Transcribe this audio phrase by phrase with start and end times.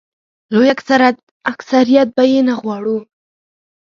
[0.53, 0.69] لوی
[1.53, 2.97] اکثریت به یې نه غواړي.